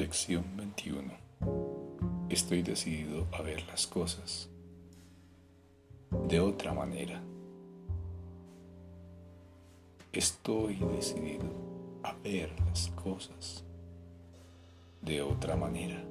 Lección 0.00 0.56
21. 0.56 1.12
Estoy 2.30 2.62
decidido 2.62 3.26
a 3.34 3.42
ver 3.42 3.66
las 3.66 3.86
cosas 3.86 4.48
de 6.26 6.40
otra 6.40 6.72
manera. 6.72 7.20
Estoy 10.10 10.76
decidido 10.76 11.44
a 12.02 12.14
ver 12.14 12.50
las 12.64 12.88
cosas 12.92 13.62
de 15.02 15.20
otra 15.20 15.54
manera. 15.54 16.02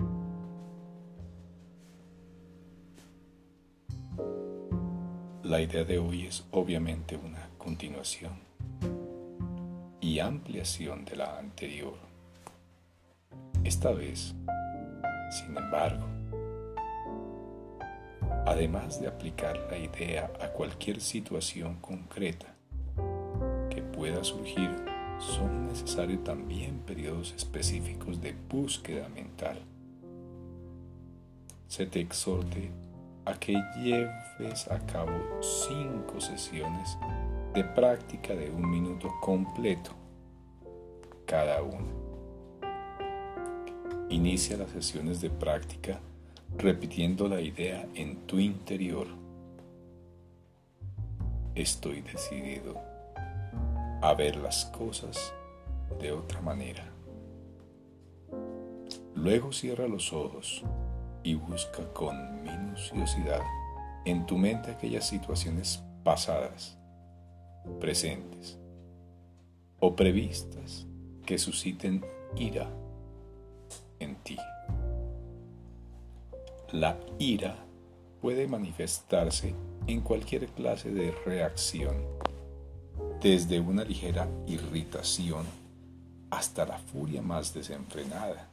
La 5.42 5.62
idea 5.62 5.84
de 5.84 5.98
hoy 5.98 6.28
es 6.28 6.46
obviamente 6.52 7.18
una 7.18 7.50
continuación 7.58 8.34
y 10.00 10.20
ampliación 10.20 11.06
de 11.06 11.16
la 11.16 11.40
anterior. 11.40 12.09
Esta 13.70 13.92
vez, 13.92 14.34
sin 15.30 15.56
embargo, 15.56 16.08
además 18.48 19.00
de 19.00 19.08
aplicar 19.08 19.60
la 19.70 19.78
idea 19.78 20.32
a 20.42 20.48
cualquier 20.48 21.00
situación 21.00 21.76
concreta 21.76 22.48
que 23.70 23.84
pueda 23.84 24.24
surgir, 24.24 24.72
son 25.20 25.68
necesarios 25.68 26.24
también 26.24 26.80
periodos 26.80 27.32
específicos 27.34 28.20
de 28.20 28.34
búsqueda 28.50 29.08
mental. 29.10 29.60
Se 31.68 31.86
te 31.86 32.00
exhorte 32.00 32.72
a 33.26 33.36
que 33.36 33.54
lleves 33.78 34.68
a 34.72 34.84
cabo 34.88 35.44
cinco 35.44 36.20
sesiones 36.20 36.98
de 37.54 37.64
práctica 37.64 38.34
de 38.34 38.50
un 38.50 38.68
minuto 38.68 39.10
completo 39.22 39.92
cada 41.28 41.62
una 41.62 41.99
Inicia 44.10 44.58
las 44.58 44.72
sesiones 44.72 45.22
de 45.22 45.30
práctica 45.30 46.00
repitiendo 46.58 47.28
la 47.28 47.42
idea 47.42 47.88
en 47.94 48.26
tu 48.26 48.40
interior. 48.40 49.06
Estoy 51.54 52.02
decidido 52.02 52.76
a 54.02 54.16
ver 54.16 54.38
las 54.38 54.66
cosas 54.66 55.32
de 56.00 56.12
otra 56.12 56.42
manera. 56.42 56.92
Luego 59.14 59.52
cierra 59.52 59.88
los 59.88 60.12
ojos 60.12 60.64
y 61.22 61.36
busca 61.36 61.84
con 61.94 62.42
minuciosidad 62.42 63.42
en 64.06 64.26
tu 64.26 64.40
mente 64.40 64.72
aquellas 64.72 65.08
situaciones 65.08 65.84
pasadas, 66.04 66.80
presentes 67.80 68.58
o 69.80 69.96
previstas 69.96 70.88
que 71.28 71.38
susciten 71.38 72.04
ira 72.36 72.72
en 74.00 74.16
ti. 74.24 74.38
La 76.72 77.00
ira 77.18 77.56
puede 78.22 78.48
manifestarse 78.48 79.54
en 79.88 80.02
cualquier 80.02 80.48
clase 80.48 80.92
de 80.92 81.12
reacción, 81.26 81.96
desde 83.22 83.60
una 83.60 83.84
ligera 83.84 84.28
irritación 84.48 85.46
hasta 86.30 86.66
la 86.66 86.78
furia 86.78 87.22
más 87.22 87.54
desenfrenada. 87.54 88.50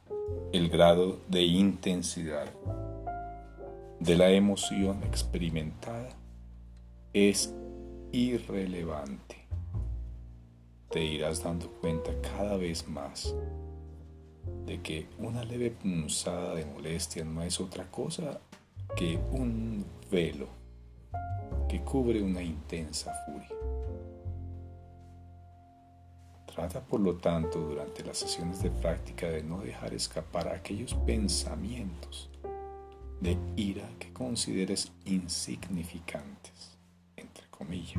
El 0.51 0.69
grado 0.69 1.19
de 1.27 1.43
intensidad 1.43 2.47
de 3.99 4.15
la 4.15 4.29
emoción 4.31 5.03
experimentada 5.03 6.09
es 7.13 7.53
irrelevante. 8.11 9.47
Te 10.89 11.03
irás 11.03 11.43
dando 11.43 11.69
cuenta 11.69 12.11
cada 12.21 12.57
vez 12.57 12.87
más 12.87 13.35
de 14.65 14.81
que 14.81 15.07
una 15.17 15.43
leve 15.43 15.71
punzada 15.71 16.55
de 16.55 16.65
molestia 16.65 17.23
no 17.23 17.43
es 17.43 17.59
otra 17.59 17.89
cosa 17.89 18.39
que 18.95 19.17
un 19.31 19.85
velo 20.11 20.47
que 21.69 21.81
cubre 21.81 22.21
una 22.21 22.41
intensa 22.41 23.13
furia. 23.25 23.49
Trata 26.45 26.81
por 26.81 26.99
lo 26.99 27.17
tanto 27.17 27.59
durante 27.59 28.03
las 28.03 28.17
sesiones 28.17 28.63
de 28.63 28.71
práctica 28.71 29.27
de 29.27 29.43
no 29.43 29.59
dejar 29.59 29.93
escapar 29.93 30.47
aquellos 30.47 30.93
pensamientos 30.95 32.29
de 33.21 33.37
ira 33.55 33.87
que 33.99 34.11
consideres 34.13 34.91
insignificantes, 35.05 36.77
entre 37.15 37.47
comillas. 37.49 37.97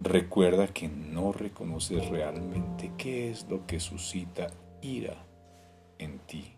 Recuerda 0.00 0.68
que 0.68 0.88
no 0.88 1.32
reconoces 1.32 2.08
realmente 2.08 2.92
qué 2.98 3.30
es 3.30 3.48
lo 3.48 3.66
que 3.66 3.80
suscita 3.80 4.48
ira 4.82 5.24
en 5.98 6.18
ti. 6.20 6.52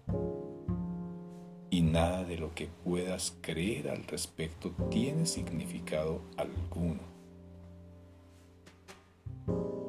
Y 1.71 1.83
nada 1.83 2.25
de 2.25 2.39
lo 2.39 2.55
que 2.55 2.69
puedas 2.85 3.37
creer 3.41 3.91
al 3.91 4.05
respecto 4.05 4.73
tiene 4.91 5.27
significado 5.27 6.21
alguno. 6.37 7.01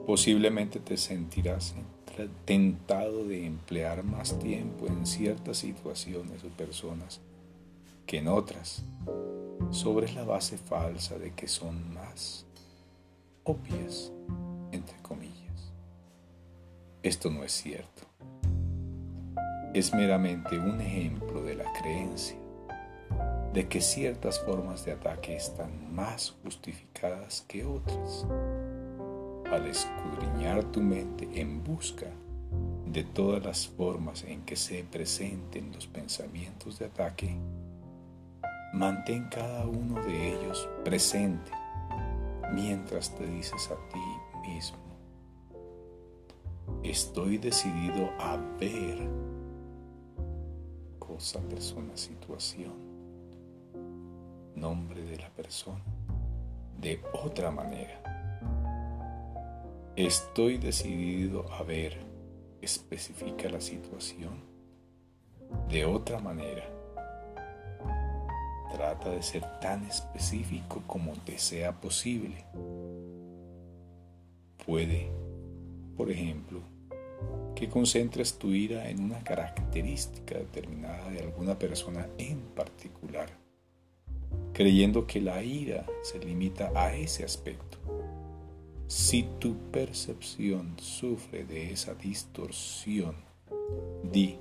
Posiblemente 0.06 0.80
te 0.80 0.98
sentirás 0.98 1.76
tentado 2.46 3.24
de 3.26 3.46
emplear 3.46 4.04
más 4.04 4.38
tiempo 4.40 4.88
en 4.88 5.06
ciertas 5.06 5.58
situaciones 5.58 6.44
o 6.44 6.50
personas 6.50 7.22
que 8.06 8.18
en 8.18 8.28
otras, 8.28 8.84
sobre 9.72 10.12
la 10.14 10.24
base 10.24 10.58
falsa 10.58 11.18
de 11.18 11.34
que 11.34 11.48
son 11.48 11.94
más 11.94 12.46
obvias, 13.50 14.12
entre 14.72 14.96
comillas. 15.02 15.74
Esto 17.02 17.32
no 17.32 17.44
es 17.44 17.52
cierto. 17.52 18.04
Es 19.74 19.92
meramente 19.92 20.60
un 20.60 20.80
ejemplo 20.80 21.42
de 21.42 21.56
la 21.56 21.72
creencia 21.74 22.38
de 23.54 23.68
que 23.68 23.82
ciertas 23.82 24.40
formas 24.40 24.86
de 24.86 24.92
ataque 24.92 25.36
están 25.36 25.96
más 25.96 26.36
justificadas 26.44 27.44
que 27.48 27.66
otras. 27.66 28.28
Al 29.52 29.66
escudriñar 29.66 30.64
tu 30.66 30.82
mente 30.82 31.28
en 31.34 31.64
busca 31.64 32.06
de 32.86 33.04
todas 33.04 33.44
las 33.44 33.68
formas 33.68 34.24
en 34.26 34.44
que 34.44 34.56
se 34.56 34.84
presenten 34.84 35.72
los 35.72 35.88
pensamientos 35.88 36.78
de 36.78 36.86
ataque, 36.86 37.36
mantén 38.74 39.28
cada 39.30 39.66
uno 39.66 40.04
de 40.06 40.36
ellos 40.36 40.70
presente 40.84 41.59
mientras 42.54 43.16
te 43.16 43.26
dices 43.26 43.70
a 43.72 43.76
ti 43.90 44.50
mismo, 44.50 44.78
estoy 46.84 47.38
decidido 47.38 48.10
a 48.20 48.38
ver 48.60 48.98
cosa, 51.00 51.40
persona, 51.42 51.96
situación, 51.96 52.74
nombre 54.56 55.02
de 55.04 55.18
la 55.18 55.30
persona, 55.30 55.84
de 56.80 57.02
otra 57.14 57.52
manera. 57.52 58.02
Estoy 59.96 60.58
decidido 60.58 61.52
a 61.52 61.64
ver, 61.64 61.98
especifica 62.62 63.50
la 63.50 63.60
situación, 63.60 64.44
de 65.68 65.86
otra 65.86 66.20
manera 66.20 66.79
Trata 68.80 69.10
de 69.10 69.22
ser 69.22 69.44
tan 69.60 69.84
específico 69.88 70.82
como 70.88 71.12
te 71.26 71.38
sea 71.38 71.74
posible. 71.82 72.46
Puede, 74.66 75.12
por 75.98 76.10
ejemplo, 76.10 76.62
que 77.56 77.68
concentres 77.68 78.38
tu 78.38 78.52
ira 78.52 78.90
en 78.90 79.04
una 79.04 79.22
característica 79.22 80.38
determinada 80.38 81.10
de 81.10 81.20
alguna 81.20 81.60
persona 81.60 82.08
en 82.18 82.40
particular, 82.56 83.30
creyendo 84.54 85.06
que 85.06 85.20
la 85.20 85.44
ira 85.44 85.86
se 86.02 86.18
limita 86.20 86.72
a 86.74 86.96
ese 86.96 87.26
aspecto. 87.26 87.80
Si 88.88 89.28
tu 89.40 89.58
percepción 89.72 90.76
sufre 90.80 91.44
de 91.44 91.74
esa 91.74 91.96
distorsión, 91.96 93.18
di, 94.10 94.40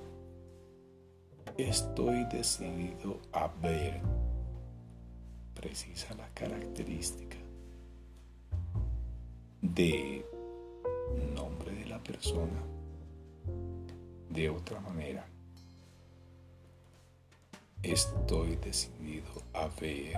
estoy 1.57 2.23
decidido 2.31 3.19
a 3.33 3.49
ver 3.61 3.99
precisa 5.59 6.13
la 6.15 6.29
característica 6.33 7.35
de 9.61 10.25
nombre 11.35 11.73
de 11.73 11.85
la 11.85 12.01
persona 12.01 12.63
de 14.29 14.49
otra 14.49 14.79
manera. 14.79 15.25
Estoy 17.83 18.55
decidido 18.55 19.27
a 19.53 19.67
ver 19.81 20.13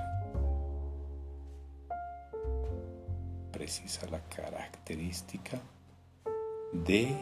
precisa 3.51 4.05
la 4.11 4.21
característica 4.29 5.59
de 6.71 7.17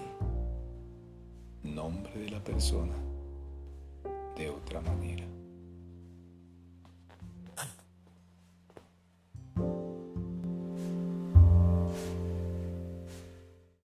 nombre 1.63 2.19
de 2.19 2.29
la 2.31 2.43
persona 2.43 2.95
de 4.35 4.49
otra 4.49 4.81
manera. 4.81 5.28